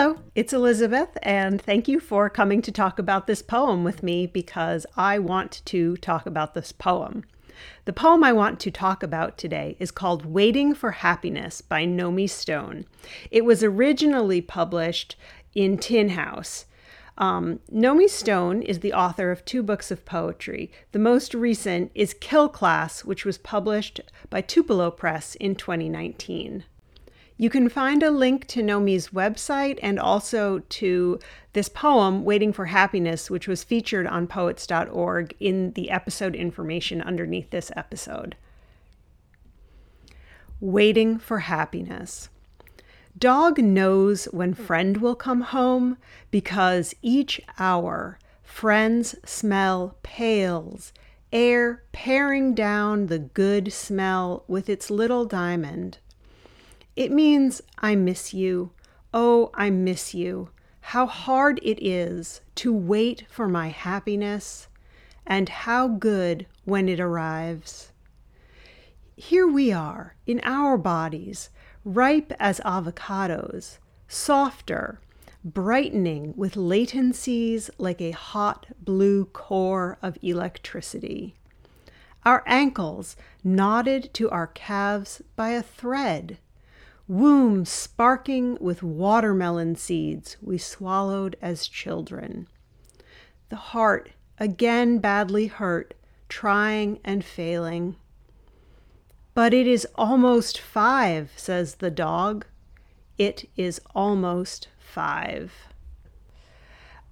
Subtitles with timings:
[0.00, 4.28] Hello, it's Elizabeth, and thank you for coming to talk about this poem with me
[4.28, 7.24] because I want to talk about this poem.
[7.84, 12.30] The poem I want to talk about today is called Waiting for Happiness by Nomi
[12.30, 12.86] Stone.
[13.32, 15.16] It was originally published
[15.56, 16.66] in Tin House.
[17.16, 20.70] Um, Nomi Stone is the author of two books of poetry.
[20.92, 26.62] The most recent is Kill Class, which was published by Tupelo Press in 2019.
[27.40, 31.20] You can find a link to Nomi's website and also to
[31.52, 37.50] this poem, Waiting for Happiness, which was featured on poets.org in the episode information underneath
[37.50, 38.34] this episode.
[40.58, 42.28] Waiting for Happiness.
[43.16, 45.96] Dog knows when friend will come home
[46.32, 50.92] because each hour friend's smell pales,
[51.32, 55.98] air paring down the good smell with its little diamond.
[56.98, 58.72] It means I miss you.
[59.14, 60.50] Oh, I miss you.
[60.80, 64.66] How hard it is to wait for my happiness,
[65.24, 67.92] and how good when it arrives.
[69.14, 71.50] Here we are in our bodies,
[71.84, 75.00] ripe as avocados, softer,
[75.44, 81.36] brightening with latencies like a hot blue core of electricity.
[82.24, 86.38] Our ankles knotted to our calves by a thread
[87.08, 92.46] womb sparking with watermelon seeds we swallowed as children.
[93.48, 95.94] The heart, again badly hurt,
[96.28, 97.96] trying and failing.
[99.32, 102.44] But it is almost five, says the dog.
[103.16, 105.52] It is almost five.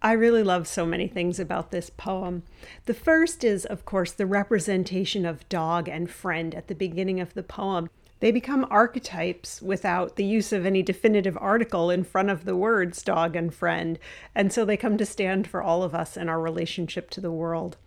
[0.00, 2.42] I really love so many things about this poem.
[2.86, 7.34] The first is, of course, the representation of dog and friend at the beginning of
[7.34, 7.88] the poem.
[8.22, 13.02] They become archetypes without the use of any definitive article in front of the words
[13.02, 13.98] dog and friend,
[14.32, 17.32] and so they come to stand for all of us and our relationship to the
[17.32, 17.78] world.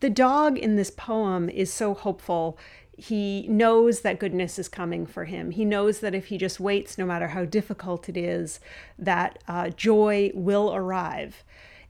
[0.00, 2.58] The dog in this poem is so hopeful.
[2.96, 5.52] He knows that goodness is coming for him.
[5.52, 8.58] He knows that if he just waits, no matter how difficult it is,
[8.98, 11.44] that uh, joy will arrive.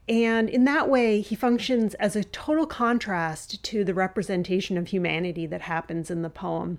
[0.07, 5.47] And in that way, he functions as a total contrast to the representation of humanity
[5.47, 6.77] that happens in the poem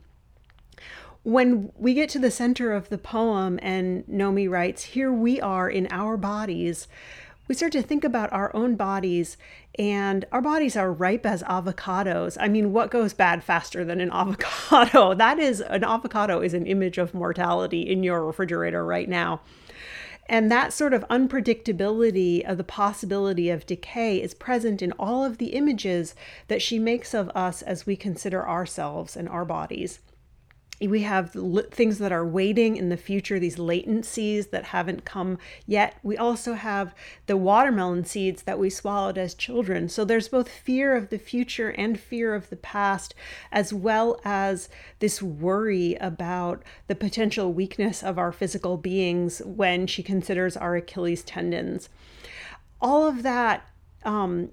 [1.23, 5.69] when we get to the center of the poem and Nomi writes, Here we are
[5.69, 6.89] in our bodies,
[7.47, 9.37] we start to think about our own bodies,
[9.77, 12.37] and our bodies are ripe as avocados.
[12.41, 15.15] I mean, what goes bad faster than an avocado?
[15.15, 19.41] That is, an avocado is an image of mortality in your refrigerator right now.
[20.27, 25.39] And that sort of unpredictability of the possibility of decay is present in all of
[25.39, 26.15] the images
[26.47, 29.99] that she makes of us as we consider ourselves and our bodies
[30.89, 31.37] we have
[31.71, 35.97] things that are waiting in the future, these latencies that haven't come yet.
[36.03, 36.95] We also have
[37.27, 39.89] the watermelon seeds that we swallowed as children.
[39.91, 43.15] So there's both fear of the future and fear of the past,
[43.53, 44.71] as well as
[45.01, 51.23] this worry about the potential weakness of our physical beings when she considers our Achilles
[51.23, 51.91] tendons.
[52.81, 53.69] All of that
[54.05, 54.51] um,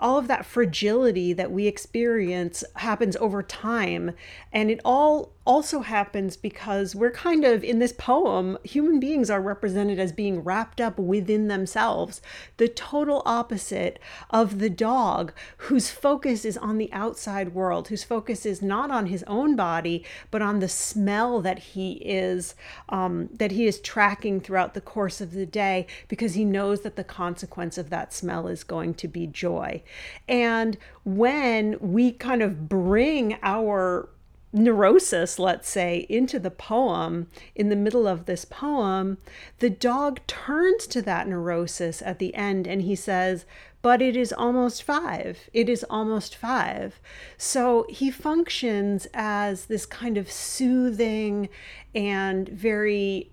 [0.00, 4.12] all of that fragility that we experience happens over time
[4.52, 9.40] and it all also happens because we're kind of in this poem, human beings are
[9.40, 12.20] represented as being wrapped up within themselves,
[12.58, 13.98] the total opposite
[14.28, 19.06] of the dog whose focus is on the outside world, whose focus is not on
[19.06, 22.54] his own body, but on the smell that he is
[22.90, 26.96] um, that he is tracking throughout the course of the day because he knows that
[26.96, 29.82] the consequence of that smell is going to be joy.
[30.28, 34.08] And when we kind of bring our
[34.52, 39.18] neurosis, let's say, into the poem, in the middle of this poem,
[39.58, 43.44] the dog turns to that neurosis at the end and he says,
[43.82, 45.50] But it is almost five.
[45.52, 46.98] It is almost five.
[47.36, 51.48] So he functions as this kind of soothing
[51.94, 53.30] and very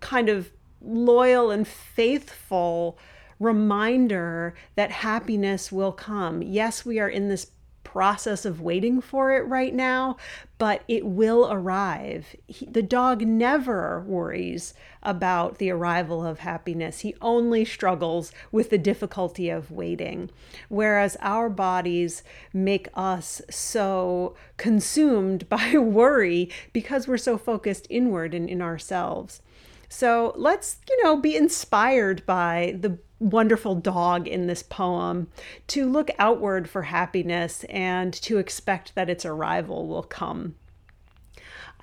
[0.00, 0.50] kind of
[0.82, 2.98] loyal and faithful
[3.44, 6.42] reminder that happiness will come.
[6.42, 7.50] Yes, we are in this
[7.94, 10.16] process of waiting for it right now,
[10.58, 12.34] but it will arrive.
[12.48, 17.00] He, the dog never worries about the arrival of happiness.
[17.00, 20.30] He only struggles with the difficulty of waiting.
[20.68, 28.48] Whereas our bodies make us so consumed by worry because we're so focused inward and
[28.48, 29.40] in ourselves.
[29.88, 35.28] So let's, you know, be inspired by the wonderful dog in this poem
[35.68, 40.54] to look outward for happiness and to expect that its arrival will come.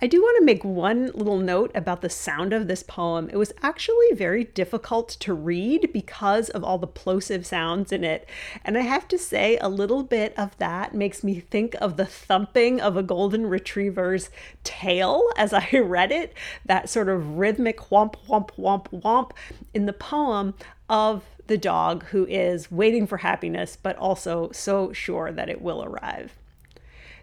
[0.03, 3.29] I do want to make one little note about the sound of this poem.
[3.29, 8.27] It was actually very difficult to read because of all the plosive sounds in it.
[8.65, 12.07] And I have to say, a little bit of that makes me think of the
[12.07, 14.31] thumping of a golden retriever's
[14.63, 16.33] tail as I read it,
[16.65, 19.33] that sort of rhythmic whomp, whomp, whomp, whomp
[19.71, 20.55] in the poem
[20.89, 25.83] of the dog who is waiting for happiness, but also so sure that it will
[25.83, 26.40] arrive.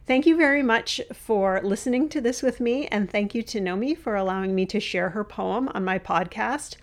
[0.08, 3.94] Thank you very much for listening to this with me, and thank you to Nomi
[3.94, 6.76] for allowing me to share her poem on my podcast.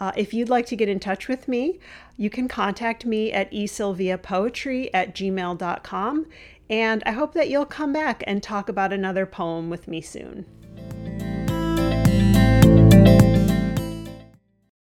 [0.00, 1.78] Uh, if you'd like to get in touch with me,
[2.16, 6.26] you can contact me at esylviapoetry at gmail.com.
[6.68, 10.44] And I hope that you'll come back and talk about another poem with me soon.